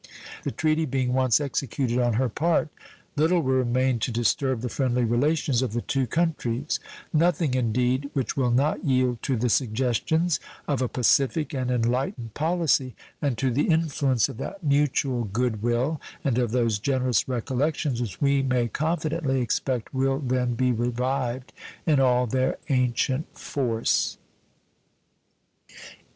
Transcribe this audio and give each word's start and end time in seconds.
The 0.41 0.49
treaty 0.51 0.85
being 0.85 1.13
once 1.13 1.39
executed 1.39 1.99
on 1.99 2.13
her 2.13 2.27
part, 2.27 2.69
little 3.15 3.39
will 3.41 3.53
remain 3.57 3.99
to 3.99 4.09
disturb 4.11 4.61
the 4.61 4.67
friendly 4.67 5.03
relations 5.03 5.61
of 5.61 5.73
the 5.73 5.83
two 5.83 6.07
countries 6.07 6.79
nothing, 7.13 7.53
indeed, 7.53 8.09
which 8.13 8.35
will 8.35 8.49
not 8.49 8.83
yield 8.83 9.21
to 9.21 9.35
the 9.37 9.47
suggestions 9.47 10.39
of 10.67 10.81
a 10.81 10.87
pacific 10.87 11.53
and 11.53 11.69
enlightened 11.69 12.33
policy 12.33 12.95
and 13.21 13.37
to 13.37 13.51
the 13.51 13.67
influence 13.67 14.27
of 14.27 14.37
that 14.37 14.63
mutual 14.63 15.25
good 15.25 15.61
will 15.61 16.01
and 16.23 16.39
of 16.39 16.49
those 16.49 16.79
generous 16.79 17.27
recollections 17.29 18.01
which 18.01 18.19
we 18.19 18.41
may 18.41 18.67
confidently 18.69 19.39
expect 19.39 19.93
will 19.93 20.17
then 20.17 20.55
be 20.55 20.71
revived 20.71 21.53
in 21.85 21.99
all 21.99 22.25
their 22.25 22.57
ancient 22.69 23.37
force. 23.37 24.17